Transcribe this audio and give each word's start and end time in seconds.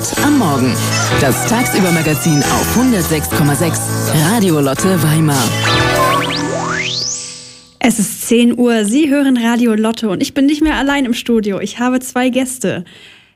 Zeit 0.00 0.24
am 0.24 0.38
Morgen. 0.38 0.72
Das 1.20 1.46
Tagsübermagazin 1.46 2.40
auf 2.42 2.78
106,6 2.78 4.30
Radio 4.30 4.60
Lotte 4.60 5.02
Weimar. 5.02 5.42
Es 7.80 7.98
ist 7.98 8.28
10 8.28 8.58
Uhr, 8.58 8.84
Sie 8.84 9.08
hören 9.08 9.36
Radio 9.36 9.74
Lotte 9.74 10.08
und 10.08 10.22
ich 10.22 10.34
bin 10.34 10.46
nicht 10.46 10.62
mehr 10.62 10.76
allein 10.76 11.04
im 11.04 11.14
Studio. 11.14 11.58
Ich 11.58 11.80
habe 11.80 11.98
zwei 11.98 12.28
Gäste. 12.28 12.84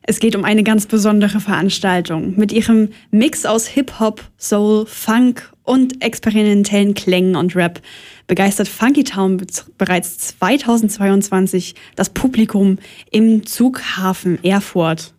Es 0.03 0.21
geht 0.21 0.37
um 0.37 0.45
eine 0.45 0.63
ganz 0.63 0.87
besondere 0.87 1.41
Veranstaltung. 1.41 2.35
Mit 2.37 2.53
ihrem 2.53 2.91
Mix 3.11 3.45
aus 3.45 3.67
Hip-Hop, 3.67 4.23
Soul, 4.39 4.87
Funk 4.87 5.53
und 5.65 6.05
experimentellen 6.05 6.95
Klängen 6.95 7.35
und 7.35 7.57
Rap 7.57 7.81
begeistert 8.29 8.69
Funky 8.69 9.03
Town 9.03 9.45
bereits 9.79 10.39
2022 10.39 11.75
das 11.97 12.11
Publikum 12.11 12.79
im 13.11 13.47
Zughafen 13.47 14.43
Erfurt. 14.45 15.13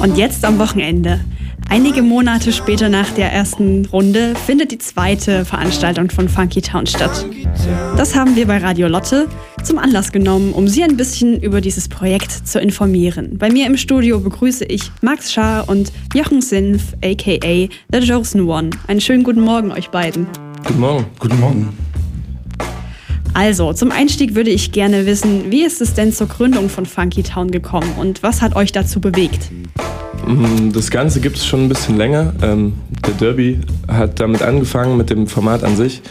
Und 0.00 0.16
jetzt 0.16 0.44
am 0.44 0.58
Wochenende. 0.58 1.20
Einige 1.70 2.00
Monate 2.00 2.50
später 2.50 2.88
nach 2.88 3.10
der 3.10 3.30
ersten 3.30 3.84
Runde 3.86 4.34
findet 4.46 4.72
die 4.72 4.78
zweite 4.78 5.44
Veranstaltung 5.44 6.10
von 6.10 6.26
Funky 6.26 6.62
Town 6.62 6.86
statt. 6.86 7.26
Das 7.96 8.14
haben 8.14 8.36
wir 8.36 8.46
bei 8.46 8.56
Radio 8.56 8.88
Lotte 8.88 9.28
zum 9.62 9.78
Anlass 9.78 10.10
genommen, 10.10 10.54
um 10.54 10.66
Sie 10.66 10.82
ein 10.82 10.96
bisschen 10.96 11.42
über 11.42 11.60
dieses 11.60 11.86
Projekt 11.86 12.32
zu 12.32 12.58
informieren. 12.58 13.36
Bei 13.36 13.50
mir 13.50 13.66
im 13.66 13.76
Studio 13.76 14.18
begrüße 14.18 14.64
ich 14.64 14.90
Max 15.02 15.30
Schaar 15.30 15.68
und 15.68 15.92
Jochen 16.14 16.40
Sinf, 16.40 16.94
aka 17.04 17.68
The 17.92 17.98
Josen 17.98 18.48
One. 18.48 18.70
Einen 18.86 19.02
schönen 19.02 19.22
guten 19.22 19.42
Morgen 19.42 19.70
euch 19.70 19.90
beiden. 19.90 20.26
Guten 20.66 20.80
Morgen. 20.80 21.06
Guten 21.18 21.38
Morgen. 21.38 21.68
Also, 23.34 23.74
zum 23.74 23.92
Einstieg 23.92 24.34
würde 24.34 24.50
ich 24.50 24.72
gerne 24.72 25.04
wissen, 25.04 25.50
wie 25.50 25.64
ist 25.64 25.82
es 25.82 25.92
denn 25.92 26.14
zur 26.14 26.28
Gründung 26.28 26.70
von 26.70 26.86
Funky 26.86 27.22
Town 27.22 27.50
gekommen 27.50 27.92
und 27.98 28.22
was 28.22 28.40
hat 28.40 28.56
euch 28.56 28.72
dazu 28.72 29.00
bewegt? 29.00 29.50
Mm, 30.26 30.72
das 30.72 30.90
Ganze 30.90 31.20
gibt 31.20 31.36
es 31.36 31.46
schon 31.46 31.64
ein 31.64 31.68
bisschen 31.68 31.96
länger. 31.96 32.32
Ähm, 32.42 32.74
der 33.06 33.14
Derby 33.14 33.60
hat 33.86 34.20
damit 34.20 34.42
angefangen 34.42 34.96
mit 34.96 35.10
dem 35.10 35.26
Format 35.26 35.64
an 35.64 35.76
sich. 35.76 36.02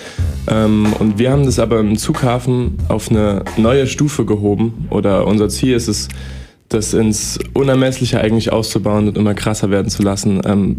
Ähm, 0.47 0.93
und 0.99 1.19
wir 1.19 1.31
haben 1.31 1.45
das 1.45 1.59
aber 1.59 1.79
im 1.79 1.97
Zughafen 1.97 2.77
auf 2.87 3.09
eine 3.09 3.43
neue 3.57 3.87
Stufe 3.87 4.25
gehoben. 4.25 4.87
Oder 4.89 5.27
unser 5.27 5.49
Ziel 5.49 5.75
ist 5.75 5.87
es, 5.87 6.07
das 6.69 6.93
ins 6.93 7.39
Unermessliche 7.53 8.19
eigentlich 8.19 8.51
auszubauen 8.51 9.07
und 9.07 9.17
immer 9.17 9.33
krasser 9.33 9.69
werden 9.69 9.89
zu 9.89 10.03
lassen. 10.03 10.41
Ähm, 10.45 10.75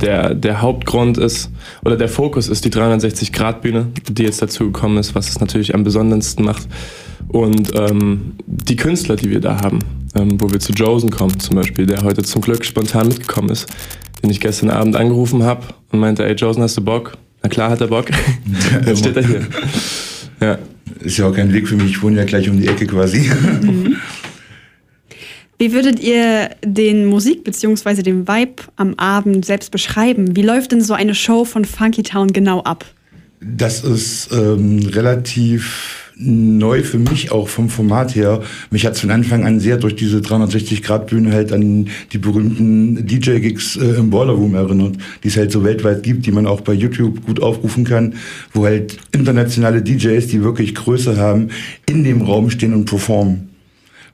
der, 0.00 0.34
der 0.34 0.60
Hauptgrund 0.60 1.18
ist, 1.18 1.50
oder 1.84 1.96
der 1.96 2.08
Fokus 2.08 2.48
ist 2.48 2.64
die 2.64 2.70
360-Grad-Bühne, 2.70 3.86
die 4.08 4.22
jetzt 4.22 4.42
dazu 4.42 4.66
gekommen 4.66 4.98
ist, 4.98 5.14
was 5.14 5.28
es 5.28 5.40
natürlich 5.40 5.74
am 5.74 5.82
besondersten 5.82 6.44
macht. 6.44 6.68
Und 7.28 7.72
ähm, 7.74 8.34
die 8.46 8.76
Künstler, 8.76 9.16
die 9.16 9.30
wir 9.30 9.40
da 9.40 9.62
haben, 9.62 9.78
ähm, 10.14 10.40
wo 10.40 10.50
wir 10.50 10.60
zu 10.60 10.72
Josen 10.72 11.10
kommen 11.10 11.38
zum 11.40 11.56
Beispiel, 11.56 11.86
der 11.86 12.02
heute 12.02 12.22
zum 12.22 12.42
Glück 12.42 12.64
spontan 12.64 13.08
mitgekommen 13.08 13.50
ist, 13.50 13.66
den 14.22 14.30
ich 14.30 14.40
gestern 14.40 14.70
Abend 14.70 14.96
angerufen 14.96 15.42
habe 15.42 15.66
und 15.92 16.00
meinte, 16.00 16.24
ey 16.24 16.34
Josen, 16.34 16.62
hast 16.62 16.76
du 16.76 16.82
Bock? 16.82 17.16
Na 17.42 17.48
klar 17.48 17.70
hat 17.70 17.80
er 17.80 17.88
Bock. 17.88 18.06
Jetzt 18.86 19.00
steht 19.00 19.16
er 19.16 19.26
hier. 19.26 19.46
Ja. 20.40 20.58
Ist 21.00 21.16
ja 21.16 21.26
auch 21.28 21.34
kein 21.34 21.52
Weg 21.52 21.68
für 21.68 21.76
mich, 21.76 21.92
ich 21.92 22.02
wohne 22.02 22.18
ja 22.18 22.24
gleich 22.24 22.48
um 22.50 22.60
die 22.60 22.66
Ecke 22.66 22.86
quasi. 22.86 23.30
Mhm. 23.62 23.96
Wie 25.58 25.74
würdet 25.74 26.00
ihr 26.00 26.50
den 26.64 27.04
Musik- 27.04 27.44
bzw. 27.44 28.02
den 28.02 28.26
Vibe 28.26 28.62
am 28.76 28.94
Abend 28.94 29.44
selbst 29.44 29.70
beschreiben? 29.70 30.34
Wie 30.34 30.40
läuft 30.40 30.72
denn 30.72 30.80
so 30.80 30.94
eine 30.94 31.14
Show 31.14 31.44
von 31.44 31.66
Funky 31.66 32.02
Town 32.02 32.32
genau 32.32 32.62
ab? 32.62 32.86
Das 33.42 33.84
ist 33.84 34.32
ähm, 34.32 34.78
relativ 34.86 35.99
neu 36.20 36.82
für 36.82 36.98
mich 36.98 37.32
auch 37.32 37.48
vom 37.48 37.68
Format 37.68 38.14
her. 38.14 38.42
Mich 38.70 38.86
hat 38.86 38.94
es 38.94 39.00
von 39.00 39.10
Anfang 39.10 39.44
an 39.44 39.60
sehr 39.60 39.76
durch 39.76 39.96
diese 39.96 40.18
360-Grad-Bühne 40.18 41.32
halt 41.32 41.52
an 41.52 41.88
die 42.12 42.18
berühmten 42.18 43.06
DJ-Gigs 43.06 43.76
äh, 43.76 43.96
im 43.98 44.10
Boiler 44.10 44.34
Room 44.34 44.54
erinnert, 44.54 44.96
die 45.24 45.28
es 45.28 45.36
halt 45.36 45.50
so 45.50 45.64
weltweit 45.64 46.02
gibt, 46.02 46.26
die 46.26 46.32
man 46.32 46.46
auch 46.46 46.60
bei 46.60 46.72
YouTube 46.72 47.24
gut 47.24 47.40
aufrufen 47.40 47.84
kann, 47.84 48.14
wo 48.52 48.64
halt 48.64 48.98
internationale 49.12 49.82
DJs, 49.82 50.26
die 50.28 50.42
wirklich 50.42 50.74
Größe 50.74 51.16
haben, 51.16 51.48
in 51.88 52.04
dem 52.04 52.22
Raum 52.22 52.50
stehen 52.50 52.74
und 52.74 52.84
performen. 52.84 53.49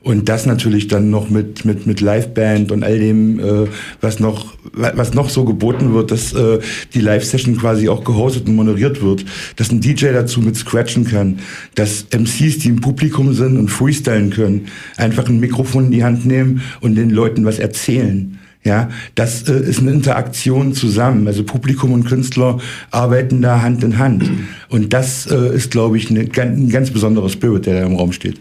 Und 0.06 0.28
das 0.28 0.46
natürlich 0.46 0.86
dann 0.86 1.10
noch 1.10 1.30
mit, 1.30 1.64
mit, 1.64 1.84
mit 1.88 2.00
Liveband 2.00 2.70
und 2.70 2.84
all 2.84 2.96
dem, 2.96 3.40
äh, 3.40 3.66
was, 4.00 4.20
noch, 4.20 4.54
was 4.72 5.14
noch 5.14 5.28
so 5.30 5.44
geboten 5.44 5.94
wird, 5.94 6.12
dass 6.12 6.32
äh, 6.32 6.60
die 6.94 7.00
Live-Session 7.00 7.56
quasi 7.56 7.88
auch 7.88 8.04
gehostet 8.04 8.46
und 8.46 8.54
moderiert 8.54 9.02
wird, 9.02 9.24
dass 9.56 9.72
ein 9.72 9.80
DJ 9.80 10.12
dazu 10.12 10.40
mit 10.40 10.54
scratchen 10.56 11.06
kann, 11.06 11.40
dass 11.74 12.06
MCs, 12.12 12.58
die 12.60 12.68
im 12.68 12.80
Publikum 12.80 13.34
sind 13.34 13.58
und 13.58 13.66
freestylen 13.66 14.30
können, 14.30 14.66
einfach 14.96 15.28
ein 15.28 15.40
Mikrofon 15.40 15.86
in 15.86 15.90
die 15.90 16.04
Hand 16.04 16.24
nehmen 16.24 16.62
und 16.80 16.94
den 16.94 17.10
Leuten 17.10 17.44
was 17.44 17.58
erzählen. 17.58 18.38
Ja, 18.62 18.90
das 19.16 19.48
äh, 19.48 19.58
ist 19.58 19.80
eine 19.80 19.90
Interaktion 19.90 20.72
zusammen. 20.72 21.26
Also 21.26 21.42
Publikum 21.42 21.92
und 21.92 22.04
Künstler 22.04 22.60
arbeiten 22.92 23.42
da 23.42 23.60
Hand 23.60 23.82
in 23.82 23.98
Hand. 23.98 24.30
Und 24.68 24.92
das 24.92 25.26
äh, 25.26 25.56
ist, 25.56 25.72
glaube 25.72 25.96
ich, 25.96 26.10
eine, 26.10 26.20
ein 26.20 26.68
ganz 26.68 26.92
besonderer 26.92 27.28
Spirit, 27.28 27.66
der 27.66 27.80
da 27.80 27.86
im 27.88 27.96
Raum 27.96 28.12
steht. 28.12 28.38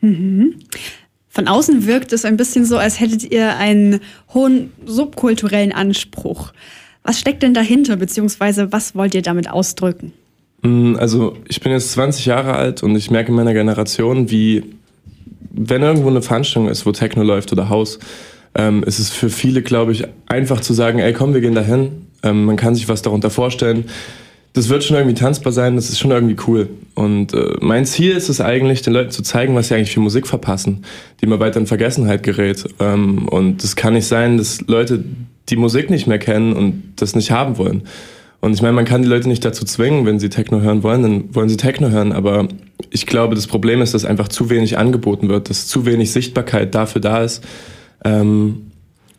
Mhm. 0.00 0.54
Von 1.34 1.48
außen 1.48 1.86
wirkt 1.86 2.12
es 2.12 2.26
ein 2.26 2.36
bisschen 2.36 2.66
so, 2.66 2.76
als 2.76 3.00
hättet 3.00 3.32
ihr 3.32 3.56
einen 3.56 4.00
hohen 4.34 4.70
subkulturellen 4.84 5.72
Anspruch. 5.72 6.52
Was 7.04 7.18
steckt 7.18 7.42
denn 7.42 7.54
dahinter, 7.54 7.96
beziehungsweise 7.96 8.70
was 8.70 8.94
wollt 8.94 9.14
ihr 9.14 9.22
damit 9.22 9.50
ausdrücken? 9.50 10.12
Mm, 10.60 10.96
also 10.96 11.38
ich 11.48 11.62
bin 11.62 11.72
jetzt 11.72 11.92
20 11.92 12.26
Jahre 12.26 12.52
alt 12.52 12.82
und 12.82 12.94
ich 12.96 13.10
merke 13.10 13.30
in 13.30 13.34
meiner 13.34 13.54
Generation, 13.54 14.30
wie 14.30 14.62
wenn 15.50 15.80
irgendwo 15.82 16.10
eine 16.10 16.20
Veranstaltung 16.20 16.70
ist, 16.70 16.84
wo 16.84 16.92
Techno 16.92 17.22
läuft 17.22 17.50
oder 17.50 17.70
Haus, 17.70 17.98
ähm, 18.54 18.82
ist 18.84 18.98
es 18.98 19.08
für 19.08 19.30
viele, 19.30 19.62
glaube 19.62 19.92
ich, 19.92 20.04
einfach 20.26 20.60
zu 20.60 20.74
sagen, 20.74 20.98
ey 20.98 21.14
komm, 21.14 21.32
wir 21.32 21.40
gehen 21.40 21.54
dahin. 21.54 22.08
Ähm, 22.22 22.44
man 22.44 22.56
kann 22.56 22.74
sich 22.74 22.90
was 22.90 23.00
darunter 23.00 23.30
vorstellen 23.30 23.86
das 24.54 24.68
wird 24.68 24.84
schon 24.84 24.96
irgendwie 24.96 25.14
tanzbar 25.14 25.52
sein, 25.52 25.76
das 25.76 25.88
ist 25.88 25.98
schon 25.98 26.10
irgendwie 26.10 26.36
cool. 26.46 26.68
Und 26.94 27.32
äh, 27.32 27.56
mein 27.60 27.86
Ziel 27.86 28.12
ist 28.12 28.28
es 28.28 28.40
eigentlich, 28.40 28.82
den 28.82 28.92
Leuten 28.92 29.10
zu 29.10 29.22
zeigen, 29.22 29.54
was 29.54 29.68
sie 29.68 29.74
eigentlich 29.74 29.92
für 29.92 30.00
Musik 30.00 30.26
verpassen, 30.26 30.84
die 31.20 31.26
mal 31.26 31.40
weiter 31.40 31.58
in 31.58 31.66
Vergessenheit 31.66 32.22
gerät. 32.22 32.64
Ähm, 32.78 33.28
und 33.28 33.64
es 33.64 33.76
kann 33.76 33.94
nicht 33.94 34.06
sein, 34.06 34.36
dass 34.36 34.60
Leute 34.66 35.02
die 35.48 35.56
Musik 35.56 35.88
nicht 35.90 36.06
mehr 36.06 36.18
kennen 36.18 36.52
und 36.52 36.82
das 36.96 37.16
nicht 37.16 37.30
haben 37.30 37.56
wollen. 37.56 37.82
Und 38.40 38.54
ich 38.54 38.60
meine, 38.60 38.74
man 38.74 38.84
kann 38.84 39.02
die 39.02 39.08
Leute 39.08 39.28
nicht 39.28 39.44
dazu 39.44 39.64
zwingen, 39.64 40.04
wenn 40.04 40.18
sie 40.18 40.28
Techno 40.28 40.60
hören 40.60 40.82
wollen, 40.82 41.02
dann 41.02 41.34
wollen 41.34 41.48
sie 41.48 41.56
Techno 41.56 41.88
hören. 41.90 42.12
Aber 42.12 42.48
ich 42.90 43.06
glaube, 43.06 43.36
das 43.36 43.46
Problem 43.46 43.80
ist, 43.80 43.94
dass 43.94 44.04
einfach 44.04 44.28
zu 44.28 44.50
wenig 44.50 44.76
angeboten 44.76 45.28
wird, 45.28 45.48
dass 45.48 45.68
zu 45.68 45.86
wenig 45.86 46.10
Sichtbarkeit 46.10 46.74
dafür 46.74 47.00
da 47.00 47.22
ist. 47.22 47.42
Ähm, 48.04 48.71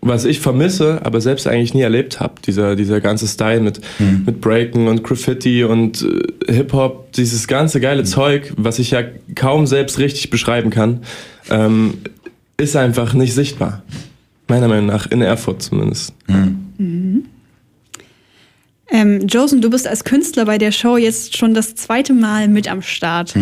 was 0.06 0.26
ich 0.26 0.40
vermisse, 0.40 1.00
aber 1.04 1.22
selbst 1.22 1.48
eigentlich 1.48 1.74
nie 1.74 1.82
erlebt 1.82 2.20
habe, 2.20 2.36
dieser, 2.46 2.76
dieser 2.76 3.00
ganze 3.02 3.28
Style 3.28 3.62
mit, 3.62 3.80
mhm. 4.00 4.24
mit 4.26 4.42
Breaken 4.42 4.88
und 4.88 5.04
Graffiti 5.04 5.64
und 5.64 6.02
äh, 6.48 6.54
Hip-Hop, 6.54 7.14
dieses 7.14 7.48
ganze 7.48 7.80
geile 7.80 8.02
mhm. 8.02 8.08
Zeug, 8.08 8.54
was 8.58 8.80
ich 8.80 8.92
ja 8.92 9.04
kaum 9.36 9.66
selbst 9.66 10.00
richtig 10.00 10.30
beschreiben 10.30 10.70
kann, 10.70 11.02
ähm, 11.50 12.00
ist 12.58 12.76
einfach 12.76 13.14
nicht 13.14 13.34
sichtbar. 13.34 13.84
Meiner 14.48 14.68
Meinung 14.68 14.88
nach, 14.88 15.10
in 15.10 15.22
Erfurt 15.22 15.62
zumindest. 15.62 16.14
Mhm. 16.28 16.74
Mhm. 16.78 17.26
Ähm, 18.92 19.28
Josen, 19.28 19.62
du 19.62 19.70
bist 19.70 19.88
als 19.88 20.04
Künstler 20.04 20.46
bei 20.46 20.58
der 20.58 20.72
Show 20.72 20.98
jetzt 20.98 21.38
schon 21.38 21.54
das 21.54 21.76
zweite 21.76 22.14
Mal 22.14 22.48
mit 22.48 22.70
am 22.70 22.82
Start. 22.82 23.34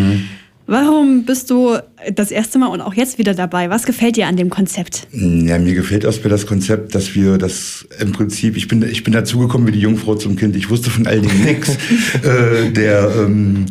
Warum 0.66 1.24
bist 1.24 1.50
du 1.50 1.76
das 2.14 2.30
erste 2.30 2.58
Mal 2.58 2.68
und 2.68 2.80
auch 2.80 2.94
jetzt 2.94 3.18
wieder 3.18 3.34
dabei? 3.34 3.68
Was 3.68 3.84
gefällt 3.84 4.16
dir 4.16 4.28
an 4.28 4.36
dem 4.36 4.48
Konzept? 4.48 5.08
Ja, 5.12 5.58
mir 5.58 5.74
gefällt 5.74 6.04
erstmal 6.04 6.30
das 6.30 6.46
Konzept, 6.46 6.94
dass 6.94 7.14
wir 7.14 7.36
das 7.36 7.86
im 7.98 8.12
Prinzip, 8.12 8.56
ich 8.56 8.68
bin, 8.68 8.82
ich 8.82 9.02
bin 9.02 9.12
dazugekommen 9.12 9.66
wie 9.66 9.72
die 9.72 9.80
Jungfrau 9.80 10.14
zum 10.14 10.36
Kind. 10.36 10.54
Ich 10.54 10.70
wusste 10.70 10.90
von 10.90 11.06
all 11.06 11.20
dem 11.20 11.42
nichts. 11.42 11.70
äh, 12.22 12.70
der 12.70 13.10
ähm, 13.16 13.66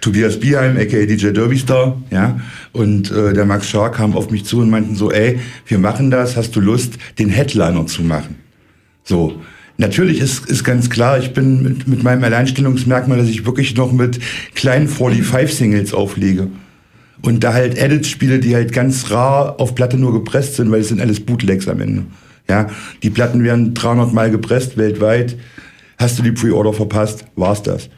Tobias 0.00 0.38
Bierheim, 0.38 0.76
aka 0.76 1.04
DJ 1.04 1.30
Derby 1.30 1.58
Star, 1.58 2.00
ja, 2.10 2.40
und 2.72 3.10
äh, 3.10 3.32
der 3.32 3.44
Max 3.44 3.68
Schar 3.68 3.90
kam 3.90 4.14
auf 4.14 4.30
mich 4.30 4.44
zu 4.44 4.60
und 4.60 4.70
meinten 4.70 4.94
so, 4.94 5.10
ey, 5.10 5.40
wir 5.66 5.78
machen 5.78 6.10
das, 6.10 6.36
hast 6.36 6.54
du 6.54 6.60
Lust, 6.60 6.94
den 7.18 7.28
Headliner 7.28 7.86
zu 7.86 8.02
machen? 8.02 8.36
So. 9.02 9.40
Natürlich 9.78 10.20
ist, 10.20 10.46
ist 10.46 10.64
ganz 10.64 10.88
klar, 10.88 11.18
ich 11.18 11.32
bin 11.32 11.62
mit, 11.62 11.86
mit 11.86 12.02
meinem 12.02 12.24
Alleinstellungsmerkmal, 12.24 13.18
dass 13.18 13.28
ich 13.28 13.44
wirklich 13.44 13.76
noch 13.76 13.92
mit 13.92 14.18
kleinen 14.54 14.88
45-Singles 14.88 15.92
auflege. 15.92 16.48
Und 17.22 17.44
da 17.44 17.52
halt 17.52 17.76
Edits 17.76 18.08
spiele, 18.08 18.38
die 18.38 18.54
halt 18.54 18.72
ganz 18.72 19.10
rar 19.10 19.60
auf 19.60 19.74
Platte 19.74 19.98
nur 19.98 20.12
gepresst 20.12 20.56
sind, 20.56 20.70
weil 20.70 20.80
es 20.80 20.88
sind 20.88 21.00
alles 21.00 21.20
Bootlegs 21.20 21.68
am 21.68 21.80
Ende. 21.80 22.04
Ja, 22.48 22.68
die 23.02 23.10
Platten 23.10 23.42
werden 23.42 23.74
300 23.74 24.12
Mal 24.12 24.30
gepresst 24.30 24.76
weltweit. 24.76 25.36
Hast 25.98 26.18
du 26.18 26.22
die 26.22 26.32
Pre-Order 26.32 26.72
verpasst, 26.72 27.24
war's 27.34 27.62
das. 27.62 27.90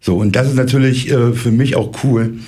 So, 0.00 0.16
und 0.16 0.34
das 0.34 0.48
ist 0.48 0.56
natürlich 0.56 1.10
äh, 1.10 1.32
für 1.32 1.52
mich 1.52 1.76
auch 1.76 1.92
cool, 2.02 2.38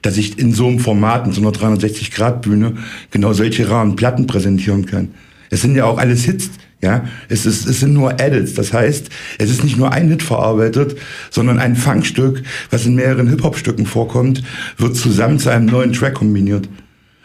dass 0.00 0.16
ich 0.16 0.38
in 0.38 0.52
so 0.52 0.66
einem 0.66 0.78
Format, 0.78 1.26
in 1.26 1.32
so 1.32 1.42
einer 1.42 1.50
360-Grad-Bühne, 1.50 2.74
genau 3.10 3.32
solche 3.34 3.68
raren 3.68 3.96
Platten 3.96 4.26
präsentieren 4.26 4.86
kann. 4.86 5.08
Es 5.50 5.60
sind 5.60 5.76
ja 5.76 5.84
auch 5.84 5.98
alles 5.98 6.24
Hits, 6.24 6.50
Ja, 6.82 7.04
es, 7.28 7.46
ist, 7.46 7.66
es 7.66 7.78
sind 7.78 7.94
nur 7.94 8.18
Edits. 8.18 8.54
Das 8.54 8.72
heißt, 8.72 9.08
es 9.38 9.50
ist 9.50 9.62
nicht 9.62 9.78
nur 9.78 9.92
ein 9.92 10.08
Hit 10.08 10.24
verarbeitet, 10.24 10.96
sondern 11.30 11.60
ein 11.60 11.76
Funkstück, 11.76 12.42
was 12.70 12.86
in 12.86 12.96
mehreren 12.96 13.28
Hip-Hop-Stücken 13.28 13.86
vorkommt, 13.86 14.42
wird 14.78 14.96
zusammen 14.96 15.38
zu 15.38 15.50
einem 15.50 15.66
neuen 15.66 15.92
Track 15.92 16.14
kombiniert. 16.14 16.68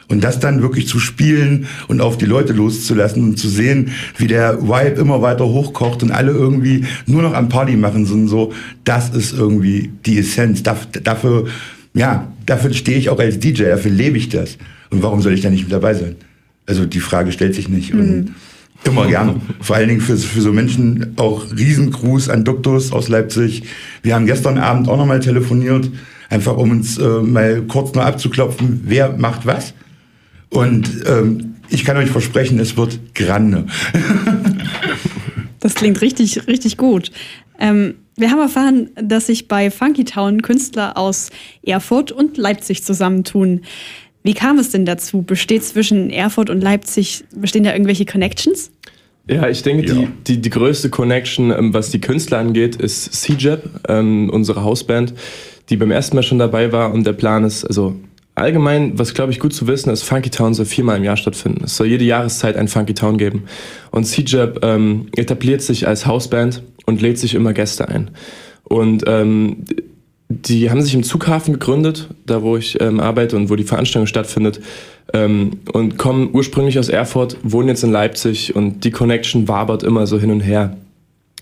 Und 0.10 0.24
das 0.24 0.40
dann 0.40 0.62
wirklich 0.62 0.88
zu 0.88 1.00
spielen 1.00 1.68
und 1.88 2.02
auf 2.02 2.18
die 2.18 2.26
Leute 2.26 2.54
loszulassen 2.54 3.24
und 3.24 3.40
zu 3.40 3.50
sehen, 3.50 3.92
wie 4.18 4.28
der 4.28 4.62
Vibe 4.62 5.02
immer 5.02 5.22
weiter 5.24 5.46
hochkocht 5.46 6.04
und 6.04 6.12
alle 6.12 6.32
irgendwie 6.32 6.86
nur 7.08 7.24
noch 7.24 7.34
am 7.34 7.50
Party 7.50 7.76
machen 7.76 8.06
sind, 8.06 8.28
so, 8.28 8.54
das 8.84 9.10
ist 9.10 9.34
irgendwie 9.34 9.92
die 10.06 10.20
Essenz. 10.20 10.62
Dafür, 10.64 11.48
ja, 11.94 12.32
dafür 12.46 12.74
stehe 12.74 12.98
ich 12.98 13.10
auch 13.10 13.20
als 13.20 13.40
DJ, 13.40 13.64
dafür 13.64 13.92
lebe 13.92 14.18
ich 14.18 14.30
das. 14.30 14.58
Und 14.92 15.02
warum 15.02 15.22
soll 15.22 15.34
ich 15.34 15.42
da 15.42 15.50
nicht 15.50 15.64
mit 15.64 15.74
dabei 15.74 15.96
sein? 15.96 16.16
Also 16.68 16.86
die 16.86 17.00
Frage 17.00 17.32
stellt 17.32 17.56
sich 17.56 17.68
nicht. 17.68 17.94
Mhm. 17.94 18.36
Immer 18.84 19.08
gerne. 19.08 19.36
Vor 19.60 19.76
allen 19.76 19.90
Dingen 19.90 20.02
für, 20.02 20.18
für 20.18 20.42
so 20.42 20.54
Menschen 20.54 21.14
auch 21.18 21.46
Riesengruß 21.52 22.30
an 22.30 22.46
Duktus 22.46 22.92
aus 22.92 23.10
Leipzig. 23.10 23.64
Wir 24.02 24.16
haben 24.16 24.26
gestern 24.26 24.58
Abend 24.58 24.88
auch 24.88 24.98
nochmal 24.98 25.20
telefoniert, 25.20 25.90
einfach 26.30 26.58
um 26.58 26.72
uns 26.72 26.98
äh, 26.98 27.22
mal 27.22 27.64
kurz 27.68 27.94
noch 27.94 28.04
abzuklopfen, 28.04 28.84
wer 28.86 29.18
macht 29.18 29.46
was. 29.46 29.74
Und 30.50 30.90
ähm, 31.06 31.56
ich 31.70 31.84
kann 31.84 31.98
euch 31.98 32.10
versprechen, 32.10 32.60
es 32.60 32.78
wird 32.78 33.00
grande. 33.14 33.66
das 35.60 35.76
klingt 35.76 36.02
richtig, 36.02 36.48
richtig 36.48 36.78
gut. 36.78 37.12
Ähm, 37.60 37.96
wir 38.16 38.32
haben 38.32 38.40
erfahren, 38.40 38.90
dass 38.96 39.28
sich 39.28 39.48
bei 39.48 39.70
Funky 39.70 40.06
Town 40.06 40.42
Künstler 40.42 40.98
aus 40.98 41.30
Erfurt 41.64 42.12
und 42.12 42.38
Leipzig 42.38 42.84
zusammentun. 42.84 43.62
Wie 44.24 44.34
kam 44.34 44.60
es 44.60 44.72
denn 44.72 44.86
dazu? 44.86 45.22
Besteht 45.22 45.64
zwischen 45.64 46.10
Erfurt 46.10 46.50
und 46.50 46.62
Leipzig, 46.62 47.24
bestehen 47.36 47.64
da 47.64 47.72
irgendwelche 47.74 48.06
Connections? 48.06 48.72
Ja, 49.30 49.50
ich 49.50 49.62
denke, 49.62 49.86
ja. 49.88 49.94
Die, 49.94 50.08
die, 50.26 50.42
die 50.42 50.50
größte 50.50 50.90
Connection, 50.90 51.52
ähm, 51.52 51.74
was 51.74 51.92
die 51.92 52.00
Künstler 52.00 52.40
angeht, 52.40 52.78
ist 52.78 53.14
CJAP, 53.14 53.64
ähm, 53.90 54.30
unsere 54.30 54.64
Hausband, 54.64 55.14
die 55.70 55.78
beim 55.78 55.92
ersten 55.92 56.16
Mal 56.16 56.24
schon 56.24 56.40
dabei 56.40 56.72
war 56.72 56.94
und 56.94 57.06
der 57.06 57.14
Plan 57.14 57.44
ist, 57.44 57.66
also 57.66 57.96
allgemein, 58.36 58.98
was 58.98 59.14
glaube 59.14 59.32
ich 59.32 59.40
gut 59.40 59.54
zu 59.54 59.68
wissen 59.68 59.90
ist, 59.90 60.04
Funky 60.04 60.30
Town 60.30 60.54
soll 60.54 60.66
viermal 60.66 60.98
im 60.98 61.04
Jahr 61.04 61.18
stattfinden. 61.18 61.66
Es 61.66 61.76
soll 61.76 61.88
jede 61.88 62.06
Jahreszeit 62.06 62.56
ein 62.56 62.68
Funky 62.68 62.94
Town 62.94 63.18
geben. 63.18 63.44
Und 63.92 64.06
CJAP 64.06 64.64
ähm, 64.64 65.08
etabliert 65.16 65.62
sich 65.62 65.88
als 65.88 66.06
Hausband 66.06 66.64
und 66.86 67.02
lädt 67.02 67.18
sich 67.18 67.34
immer 67.34 67.52
Gäste 67.54 67.90
ein. 67.90 68.12
Und 68.64 69.04
ähm, 69.08 69.66
die 70.30 70.70
haben 70.70 70.82
sich 70.82 70.94
im 70.94 71.04
Zughafen 71.04 71.54
gegründet, 71.54 72.10
da 72.26 72.42
wo 72.42 72.58
ich 72.58 72.80
ähm, 72.82 73.00
arbeite 73.00 73.38
und 73.38 73.50
wo 73.50 73.56
die 73.56 73.64
Veranstaltung 73.64 74.08
stattfindet. 74.08 74.60
Ähm, 75.14 75.60
und 75.72 75.98
kommen 75.98 76.30
ursprünglich 76.34 76.78
aus 76.80 76.90
Erfurt, 76.90 77.38
wohnen 77.44 77.70
jetzt 77.70 77.84
in 77.84 77.92
Leipzig 77.92 78.56
und 78.56 78.84
die 78.84 78.92
Connection 78.92 79.48
wabert 79.48 79.84
immer 79.84 80.06
so 80.06 80.20
hin 80.20 80.32
und 80.32 80.42
her. 80.42 80.76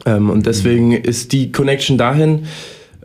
Ähm, 0.05 0.29
und 0.29 0.45
deswegen 0.45 0.89
mhm. 0.89 1.03
ist 1.03 1.31
die 1.31 1.51
Connection 1.51 1.97
dahin 1.97 2.45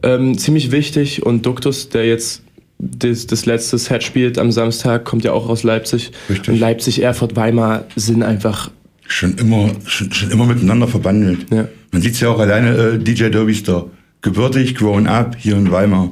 ähm, 0.03 0.37
ziemlich 0.37 0.71
wichtig 0.71 1.25
und 1.25 1.47
Duktus, 1.47 1.88
der 1.88 2.06
jetzt 2.06 2.43
das, 2.79 3.26
das 3.26 3.47
letzte 3.47 3.79
Set 3.79 4.03
spielt 4.03 4.38
am 4.38 4.53
Samstag, 4.53 5.05
kommt 5.05 5.25
ja 5.25 5.33
auch 5.33 5.49
aus 5.49 5.62
Leipzig. 5.62 6.12
Richtig. 6.29 6.49
Und 6.50 6.61
Leipzig, 6.61 7.03
Erfurt, 7.03 7.37
Weimar 7.37 7.85
sind 7.97 8.23
einfach 8.23 8.71
schon 9.06 9.37
immer, 9.38 9.71
schon, 9.87 10.12
schon 10.12 10.31
immer 10.31 10.47
miteinander 10.47 10.88
verbandelt. 10.88 11.47
Ja. 11.50 11.69
Man 11.91 12.03
sieht 12.03 12.15
es 12.15 12.21
ja 12.21 12.29
auch 12.29 12.38
alleine 12.38 12.76
äh, 12.76 12.99
DJ 12.99 13.29
Derby 13.29 13.55
Star 13.55 13.87
gebürtig, 14.23 14.75
grown 14.75 15.07
up 15.07 15.37
hier 15.39 15.57
in 15.57 15.71
Weimar. 15.71 16.11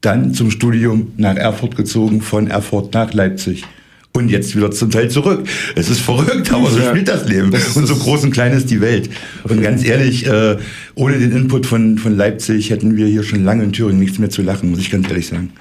Dann 0.00 0.32
zum 0.32 0.50
Studium 0.50 1.12
nach 1.16 1.36
Erfurt 1.36 1.76
gezogen, 1.76 2.20
von 2.20 2.46
Erfurt 2.46 2.94
nach 2.94 3.12
Leipzig. 3.12 3.64
Und 4.12 4.30
jetzt 4.30 4.56
wieder 4.56 4.70
zum 4.70 4.90
Teil 4.90 5.10
zurück. 5.10 5.46
Es 5.76 5.90
ist 5.90 6.00
verrückt, 6.00 6.52
aber 6.52 6.70
so 6.70 6.80
spielt 6.80 7.08
das 7.08 7.28
Leben. 7.28 7.52
Und 7.74 7.86
so 7.86 7.94
groß 7.94 8.24
und 8.24 8.30
klein 8.30 8.52
ist 8.52 8.70
die 8.70 8.80
Welt. 8.80 9.10
Und 9.44 9.62
ganz 9.62 9.84
ehrlich, 9.84 10.26
äh, 10.26 10.56
ohne 10.94 11.18
den 11.18 11.32
Input 11.32 11.66
von, 11.66 11.98
von 11.98 12.16
Leipzig 12.16 12.70
hätten 12.70 12.96
wir 12.96 13.06
hier 13.06 13.22
schon 13.22 13.44
lange 13.44 13.64
in 13.64 13.72
Thüringen 13.72 14.00
nichts 14.00 14.18
mehr 14.18 14.30
zu 14.30 14.42
lachen, 14.42 14.70
muss 14.70 14.80
ich 14.80 14.90
ganz 14.90 15.08
ehrlich 15.08 15.26
sagen. 15.28 15.52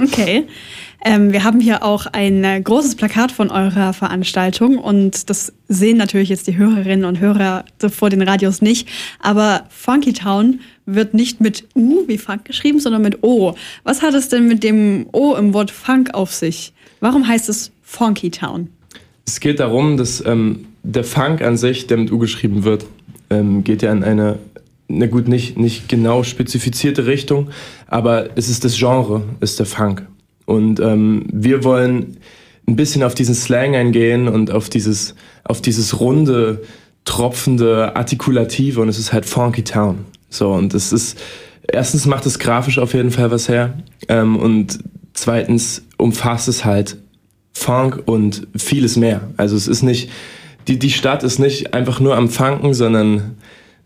Okay. 0.00 0.46
Ähm, 1.04 1.32
wir 1.32 1.44
haben 1.44 1.60
hier 1.60 1.84
auch 1.84 2.06
ein 2.06 2.42
äh, 2.42 2.60
großes 2.60 2.96
Plakat 2.96 3.30
von 3.30 3.50
eurer 3.50 3.92
Veranstaltung 3.92 4.78
und 4.78 5.30
das 5.30 5.52
sehen 5.68 5.96
natürlich 5.96 6.28
jetzt 6.28 6.48
die 6.48 6.56
Hörerinnen 6.56 7.04
und 7.04 7.20
Hörer 7.20 7.64
vor 7.88 8.10
den 8.10 8.20
Radios 8.22 8.62
nicht. 8.62 8.88
Aber 9.20 9.64
Funky 9.68 10.12
Town 10.12 10.60
wird 10.86 11.14
nicht 11.14 11.40
mit 11.40 11.68
U 11.76 12.02
wie 12.08 12.18
Funk 12.18 12.44
geschrieben, 12.44 12.80
sondern 12.80 13.02
mit 13.02 13.22
O. 13.22 13.54
Was 13.84 14.02
hat 14.02 14.14
es 14.14 14.28
denn 14.28 14.48
mit 14.48 14.64
dem 14.64 15.06
O 15.12 15.36
im 15.36 15.54
Wort 15.54 15.70
Funk 15.70 16.14
auf 16.14 16.32
sich? 16.32 16.72
Warum 17.00 17.28
heißt 17.28 17.48
es 17.48 17.70
Funky 17.82 18.30
Town? 18.30 18.68
Es 19.24 19.38
geht 19.38 19.60
darum, 19.60 19.96
dass 19.98 20.24
ähm, 20.26 20.66
der 20.82 21.04
Funk 21.04 21.42
an 21.42 21.56
sich, 21.56 21.86
der 21.86 21.98
mit 21.98 22.10
U 22.10 22.18
geschrieben 22.18 22.64
wird, 22.64 22.86
ähm, 23.30 23.62
geht 23.62 23.82
ja 23.82 23.92
in 23.92 24.02
eine, 24.02 24.38
na 24.88 25.06
gut, 25.06 25.28
nicht, 25.28 25.58
nicht 25.58 25.88
genau 25.88 26.22
spezifizierte 26.22 27.06
Richtung, 27.06 27.50
aber 27.86 28.30
es 28.36 28.48
ist 28.48 28.64
das 28.64 28.76
Genre, 28.76 29.22
ist 29.40 29.58
der 29.58 29.66
Funk. 29.66 30.06
Und 30.46 30.80
ähm, 30.80 31.26
wir 31.30 31.62
wollen 31.62 32.16
ein 32.66 32.76
bisschen 32.76 33.02
auf 33.02 33.14
diesen 33.14 33.34
Slang 33.34 33.76
eingehen 33.76 34.28
und 34.28 34.50
auf 34.50 34.70
dieses, 34.70 35.14
auf 35.44 35.60
dieses 35.60 36.00
runde, 36.00 36.62
tropfende, 37.04 37.96
artikulative 37.96 38.80
und 38.80 38.88
es 38.88 38.98
ist 38.98 39.12
halt 39.12 39.26
Funky 39.26 39.62
Town. 39.62 40.06
So, 40.30 40.52
und 40.52 40.74
das 40.74 40.92
ist, 40.92 41.18
erstens 41.66 42.06
macht 42.06 42.26
es 42.26 42.38
grafisch 42.38 42.78
auf 42.78 42.94
jeden 42.94 43.10
Fall 43.10 43.30
was 43.30 43.48
her 43.48 43.74
ähm, 44.08 44.36
und 44.36 44.78
zweitens 45.14 45.84
umfasst 45.96 46.48
es 46.48 46.64
halt 46.64 46.96
Funk 47.52 48.02
und 48.06 48.46
vieles 48.56 48.96
mehr. 48.96 49.30
Also 49.36 49.56
es 49.56 49.68
ist 49.68 49.82
nicht, 49.82 50.10
die, 50.66 50.78
die 50.78 50.90
Stadt 50.90 51.24
ist 51.24 51.38
nicht 51.38 51.74
einfach 51.74 52.00
nur 52.00 52.16
am 52.16 52.28
Funken, 52.28 52.72
sondern 52.74 53.36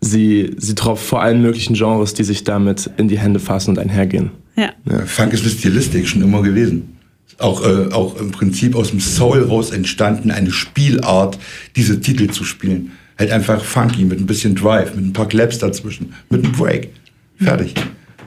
sie, 0.03 0.55
sie 0.59 0.75
tropft 0.75 1.07
vor 1.07 1.23
allen 1.23 1.41
möglichen 1.41 1.75
Genres, 1.75 2.13
die 2.13 2.25
sich 2.25 2.45
damit 2.45 2.91
in 2.99 3.09
die 3.09 3.19
Hände 3.19 3.41
fassen 3.41 3.71
und 3.71 3.79
einhergehen. 3.79 4.33
Ja. 4.57 4.73
ja 4.85 5.07
Funk 5.07 5.33
ist 5.33 5.43
eine 5.43 5.51
Stilistik 5.51 6.07
schon 6.07 6.21
immer 6.21 6.43
gewesen. 6.43 6.99
Auch, 7.39 7.65
äh, 7.65 7.91
auch 7.93 8.21
im 8.21 8.31
Prinzip 8.31 8.77
aus 8.77 8.91
dem 8.91 9.01
Soul 9.01 9.45
raus 9.45 9.71
entstanden, 9.71 10.31
eine 10.31 10.51
Spielart, 10.51 11.39
diese 11.77 12.01
Titel 12.01 12.29
zu 12.31 12.45
spielen. 12.45 12.93
Halt 13.19 13.31
einfach 13.31 13.65
funky, 13.65 14.05
mit 14.05 14.21
ein 14.21 14.27
bisschen 14.27 14.55
Drive, 14.55 14.95
mit 14.95 15.05
ein 15.07 15.13
paar 15.13 15.29
Claps 15.29 15.59
dazwischen, 15.59 16.13
mit 16.29 16.45
einem 16.45 16.53
Break. 16.53 16.91
Fertig. 17.39 17.75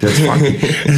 Der 0.02 0.10
ist 0.10 0.20
funky. 0.20 0.56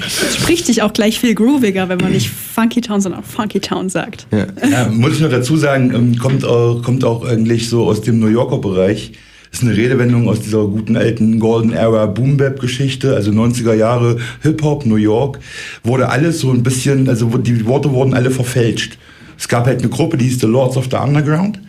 das 0.00 0.36
spricht 0.36 0.66
sich 0.66 0.82
auch 0.82 0.92
gleich 0.92 1.20
viel 1.20 1.34
grooviger, 1.34 1.88
wenn 1.88 1.98
man 1.98 2.12
nicht 2.12 2.30
Funky 2.30 2.80
Town, 2.80 3.00
sondern 3.00 3.22
auch 3.22 3.26
Funky 3.26 3.60
Town 3.60 3.88
sagt. 3.88 4.26
Ja. 4.30 4.46
ja 4.68 4.88
muss 4.88 5.14
ich 5.14 5.20
noch 5.20 5.30
dazu 5.30 5.56
sagen, 5.56 5.94
ähm, 5.94 6.18
kommt 6.18 6.44
auch, 6.44 6.82
kommt 6.82 7.04
auch 7.04 7.24
eigentlich 7.24 7.68
so 7.68 7.84
aus 7.84 8.00
dem 8.00 8.18
New 8.18 8.28
Yorker 8.28 8.58
Bereich 8.58 9.12
ist 9.54 9.62
eine 9.62 9.76
Redewendung 9.76 10.28
aus 10.28 10.40
dieser 10.40 10.66
guten 10.66 10.96
alten 10.96 11.38
Golden 11.38 11.72
Era 11.72 12.06
Boom 12.06 12.36
Bap 12.36 12.58
Geschichte, 12.58 13.14
also 13.14 13.30
90er 13.30 13.74
Jahre 13.74 14.16
Hip 14.42 14.60
Hop, 14.62 14.84
New 14.84 14.96
York, 14.96 15.38
wurde 15.84 16.08
alles 16.08 16.40
so 16.40 16.50
ein 16.50 16.64
bisschen, 16.64 17.08
also 17.08 17.26
die 17.38 17.64
Worte 17.64 17.92
wurden 17.92 18.14
alle 18.14 18.32
verfälscht. 18.32 18.98
Es 19.38 19.46
gab 19.46 19.66
halt 19.66 19.78
eine 19.78 19.90
Gruppe, 19.90 20.16
die 20.16 20.24
hieß 20.24 20.40
The 20.40 20.46
Lords 20.46 20.76
of 20.76 20.88
the 20.90 20.96
Underground. 20.96 21.60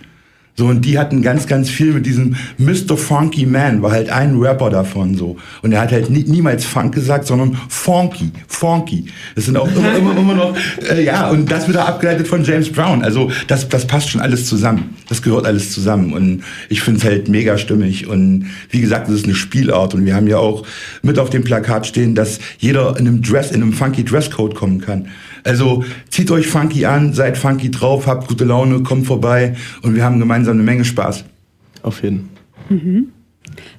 So, 0.58 0.68
und 0.68 0.86
die 0.86 0.98
hatten 0.98 1.22
ganz, 1.22 1.48
ganz 1.48 1.70
viel 1.70 1.92
mit 1.92 2.06
diesem 2.06 2.38
Mr. 2.58 2.96
Funky 2.96 3.46
Man, 3.46 3.82
war 3.82 3.92
halt 3.92 4.10
ein 4.10 4.38
Rapper 4.38 4.70
davon 4.70 5.16
so. 5.16 5.36
Und 5.62 5.74
er 5.74 5.82
hat 5.82 5.92
halt 5.92 6.10
nie, 6.10 6.24
niemals 6.24 6.64
Funk 6.64 6.96
gesagt, 6.96 7.28
sondern 7.28 7.58
Funky, 7.68 8.32
Funky. 8.48 9.08
Das 9.36 9.46
sind 9.46 9.58
auch 9.58 9.68
immer, 9.68 9.98
immer, 9.98 10.18
immer 10.18 10.34
noch, 10.34 10.56
äh, 10.90 11.04
ja, 11.04 11.30
und 11.30 11.52
das 11.52 11.68
wieder 11.68 11.86
abgeleitet 11.86 12.30
von 12.30 12.46
James 12.46 12.72
Brown. 12.72 13.04
Also 13.04 13.32
das, 13.48 13.68
das 13.68 13.86
passt 13.86 14.10
schon 14.10 14.22
alles 14.22 14.46
zusammen. 14.46 14.96
Das 15.10 15.22
gehört 15.22 15.46
alles 15.46 15.74
zusammen. 15.74 16.14
Und 16.14 16.44
ich 16.70 16.82
finde 16.82 17.00
es 17.00 17.06
halt 17.06 17.28
mega 17.28 17.58
stimmig. 17.58 18.08
Und 18.08 18.46
wie 18.70 18.80
gesagt, 18.80 19.10
das 19.10 19.16
ist 19.16 19.26
eine 19.26 19.36
Spielart. 19.36 19.94
Und 19.94 20.06
wir 20.06 20.16
haben 20.16 20.28
ja 20.28 20.38
auch 20.38 20.66
mit 21.02 21.20
auf 21.20 21.30
dem 21.30 21.44
Plakat 21.44 21.86
stehen, 21.86 22.16
dass 22.16 22.40
jeder 22.60 22.92
in 22.98 23.08
einem 23.08 23.22
Dress, 23.22 23.52
in 23.52 23.62
einem 23.62 23.74
funky 23.74 24.06
Dresscode 24.06 24.56
kommen 24.56 24.80
kann. 24.80 25.10
Also 25.46 25.86
zieht 26.10 26.32
euch 26.32 26.48
funky 26.48 26.86
an, 26.86 27.14
seid 27.14 27.38
funky 27.38 27.70
drauf, 27.70 28.08
habt 28.08 28.28
gute 28.28 28.46
Laune, 28.46 28.82
kommt 28.82 29.06
vorbei 29.06 29.56
und 29.84 29.96
wir 29.96 30.04
haben 30.04 30.20
gemeinsam 30.20 30.56
eine 30.56 30.64
Menge 30.64 30.84
Spaß. 30.84 31.24
Auf 31.84 32.02
jeden. 32.02 32.30
Mhm. 32.70 33.10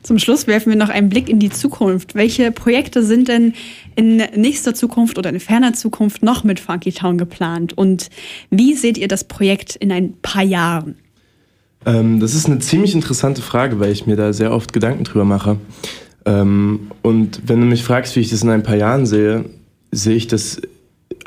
Zum 0.05 0.21
Schluss 0.21 0.47
werfen 0.47 0.71
wir 0.71 0.79
noch 0.79 0.91
einen 0.91 1.09
Blick 1.09 1.29
in 1.29 1.41
die 1.41 1.51
Zukunft. 1.51 2.15
Welche 2.15 2.53
Projekte 2.53 3.03
sind 3.03 3.27
denn 3.27 3.53
in 3.97 4.19
nächster 4.37 4.75
Zukunft 4.75 5.19
oder 5.19 5.29
in 5.29 5.41
ferner 5.41 5.73
Zukunft 5.73 6.23
noch 6.23 6.45
mit 6.45 6.61
Funky 6.61 6.93
Town 6.93 7.19
geplant? 7.19 7.77
Und 7.77 8.11
wie 8.49 8.75
seht 8.75 8.97
ihr 8.97 9.09
das 9.09 9.25
Projekt 9.25 9.75
in 9.75 9.91
ein 9.91 10.15
paar 10.23 10.45
Jahren? 10.45 10.95
Ähm, 11.85 12.21
das 12.21 12.35
ist 12.35 12.47
eine 12.47 12.61
ziemlich 12.61 12.95
interessante 12.95 13.43
Frage, 13.43 13.81
weil 13.81 13.91
ich 13.91 14.07
mir 14.07 14.15
da 14.15 14.33
sehr 14.33 14.53
oft 14.53 14.73
Gedanken 14.73 15.03
drüber 15.03 15.25
mache. 15.25 15.59
Ähm, 16.25 16.93
und 17.03 17.41
wenn 17.45 17.61
du 17.61 17.67
mich 17.67 17.83
fragst, 17.83 18.15
wie 18.15 18.21
ich 18.21 18.31
das 18.31 18.45
in 18.45 18.51
ein 18.51 18.63
paar 18.63 18.77
Jahren 18.77 19.05
sehe, 19.05 19.47
sehe 19.91 20.15
ich 20.15 20.29
das 20.29 20.61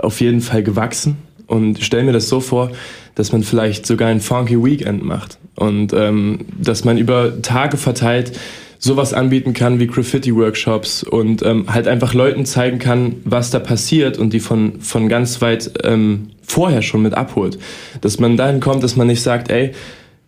auf 0.04 0.22
jeden 0.22 0.42
Fall 0.42 0.64
gewachsen 0.64 1.18
und 1.48 1.84
stelle 1.84 2.04
mir 2.04 2.14
das 2.14 2.30
so 2.30 2.40
vor, 2.40 2.72
dass 3.16 3.32
man 3.32 3.44
vielleicht 3.44 3.86
sogar 3.86 4.10
ein 4.10 4.22
Funky 4.22 4.64
Weekend 4.64 5.04
macht 5.04 5.38
und 5.56 5.94
ähm, 5.94 6.46
dass 6.58 6.86
man 6.86 6.98
über 6.98 7.42
Tage 7.42 7.78
verteilt 7.78 8.32
sowas 8.80 9.14
anbieten 9.14 9.54
kann 9.54 9.80
wie 9.80 9.88
Graffiti-Workshops 9.88 11.04
und 11.04 11.44
ähm, 11.44 11.66
halt 11.68 11.88
einfach 11.88 12.14
Leuten 12.14 12.46
zeigen 12.46 12.80
kann, 12.80 13.18
was 13.26 13.52
da 13.52 13.60
passiert 13.60 14.18
und 14.18 14.32
die 14.32 14.40
von, 14.40 14.80
von 14.80 15.10
ganz 15.10 15.42
weit 15.42 15.72
ähm, 15.84 16.30
vorher 16.42 16.82
schon 16.82 17.02
mit 17.02 17.14
abholt. 17.14 17.60
Dass 18.00 18.20
man 18.20 18.38
dahin 18.38 18.62
kommt, 18.62 18.82
dass 18.82 18.96
man 18.96 19.08
nicht 19.08 19.22
sagt, 19.22 19.52
ey, 19.52 19.74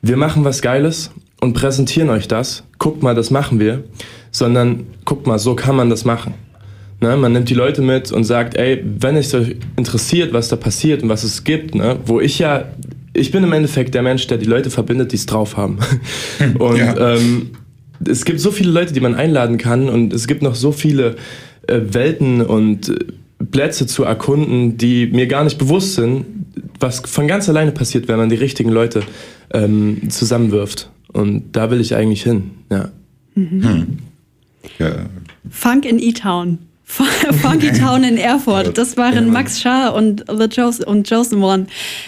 wir 0.02 0.18
machen 0.18 0.44
was 0.44 0.62
Geiles 0.62 1.12
und 1.40 1.54
präsentieren 1.54 2.10
euch 2.10 2.28
das. 2.28 2.64
Guckt 2.78 3.02
mal, 3.02 3.16
das 3.16 3.32
machen 3.32 3.60
wir. 3.60 3.86
Sondern 4.32 4.86
guckt 5.06 5.28
mal, 5.28 5.40
so 5.40 5.56
kann 5.56 5.76
man 5.76 5.90
das 5.90 6.04
machen. 6.04 6.34
Ne, 7.02 7.18
man 7.18 7.34
nimmt 7.34 7.50
die 7.50 7.56
Leute 7.56 7.82
mit 7.82 8.12
und 8.12 8.26
sagt, 8.26 8.56
ey, 8.56 8.84
wenn 9.00 9.16
es 9.16 9.34
euch 9.34 9.56
interessiert, 9.76 10.34
was 10.34 10.50
da 10.50 10.56
passiert 10.56 11.02
und 11.02 11.10
was 11.10 11.24
es 11.24 11.44
gibt, 11.44 11.74
ne, 11.74 11.98
wo 12.06 12.20
ich 12.20 12.38
ja, 12.38 12.66
ich 13.14 13.32
bin 13.32 13.44
im 13.44 13.52
Endeffekt 13.52 13.96
der 13.96 14.04
Mensch, 14.04 14.28
der 14.28 14.38
die 14.38 14.46
Leute 14.46 14.70
verbindet, 14.70 15.12
die 15.12 15.16
es 15.16 15.26
drauf 15.26 15.58
haben. 15.58 15.80
und 16.60 16.78
ja. 16.78 17.16
ähm, 17.16 17.50
es 18.08 18.24
gibt 18.24 18.40
so 18.40 18.52
viele 18.52 18.70
Leute, 18.70 18.94
die 18.94 19.00
man 19.00 19.16
einladen 19.16 19.58
kann 19.58 19.90
und 19.90 20.14
es 20.14 20.28
gibt 20.28 20.44
noch 20.44 20.54
so 20.54 20.72
viele 20.72 21.16
äh, 21.68 21.80
Welten 21.90 22.42
und 22.42 22.90
äh, 22.90 23.46
Plätze 23.50 23.88
zu 23.88 24.04
erkunden, 24.04 24.78
die 24.78 25.08
mir 25.08 25.26
gar 25.26 25.44
nicht 25.44 25.58
bewusst 25.58 25.96
sind, 25.96 26.26
was 26.80 27.00
von 27.00 27.28
ganz 27.28 27.50
alleine 27.50 27.72
passiert, 27.72 28.08
wenn 28.10 28.18
man 28.18 28.30
die 28.30 28.36
richtigen 28.36 28.70
Leute 28.70 29.02
ähm, 29.52 30.10
zusammenwirft. 30.10 30.92
Und 31.14 31.54
da 31.54 31.72
will 31.72 31.82
ich 31.82 31.96
eigentlich 31.96 32.22
hin, 32.22 32.52
ja. 32.70 32.90
Mhm. 33.34 33.64
Hm. 33.64 33.88
ja. 34.78 35.06
Funk 35.50 35.86
in 35.86 35.98
E-Town. 35.98 36.60
Funky 36.92 37.72
Town 37.72 38.04
in 38.04 38.18
Erfurt. 38.18 38.78
Das 38.78 38.98
waren 38.98 39.32
Max 39.32 39.62
Schaar 39.62 39.96
und, 39.96 40.26
The 40.28 40.46
Jos 40.52 40.82
und 40.82 41.10
Josen 41.10 41.42
One. 41.42 41.68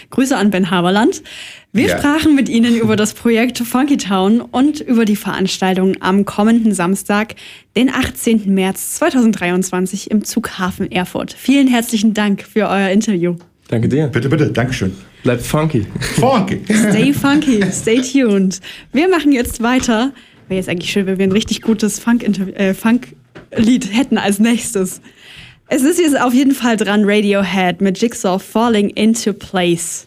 Grüße 0.10 0.36
an 0.36 0.50
Ben 0.50 0.70
Haberland. 0.70 1.24
Wir 1.72 1.88
ja. 1.88 1.98
sprachen 1.98 2.36
mit 2.36 2.50
Ihnen 2.50 2.76
über 2.76 2.96
das 2.96 3.14
Projekt 3.14 3.58
Funky 3.60 3.98
Town 3.98 4.42
und 4.42 4.82
über 4.82 5.06
die 5.06 5.16
Veranstaltung 5.16 5.96
am 6.02 6.26
kommenden 6.26 6.74
Samstag, 6.74 7.36
den 7.76 7.90
18. 7.90 8.54
März 8.54 8.96
2023 8.96 10.12
im 10.12 10.24
Zughafen 10.26 10.92
Erfurt. 10.92 11.34
Vielen 11.34 11.68
herzlichen 11.68 12.14
Dank 12.14 12.44
für 12.44 12.68
euer 12.68 12.90
Interview. 12.90 13.38
Danke 13.70 13.88
dir. 13.88 14.08
Bitte, 14.08 14.30
bitte. 14.30 14.52
Dankeschön. 14.52 14.94
Bleibt 15.24 15.42
funky. 15.42 15.88
Funky. 16.20 16.62
Stay 16.66 17.14
funky. 17.14 17.64
Stay 17.72 18.02
tuned. 18.02 18.60
Wir 18.92 19.08
machen 19.08 19.32
jetzt 19.32 19.64
weiter. 19.64 20.12
Wäre 20.48 20.60
jetzt 20.60 20.70
eigentlich 20.70 20.92
schön, 20.92 21.06
wenn 21.06 21.18
wir 21.18 21.28
ein 21.28 21.32
richtig 21.32 21.62
gutes 21.62 22.00
Funk-Lied 22.00 22.56
äh, 22.56 22.74
Funk 22.74 23.16
hätten 23.52 24.18
als 24.18 24.40
nächstes. 24.40 25.02
Es 25.68 25.84
ist 25.84 26.00
jetzt 26.00 26.20
auf 26.20 26.34
jeden 26.34 26.54
Fall 26.54 26.78
dran 26.78 27.04
Radiohead 27.06 27.82
mit 27.82 28.00
Jigsaw 28.00 28.38
Falling 28.40 28.90
into 28.90 29.34
Place. 29.34 30.06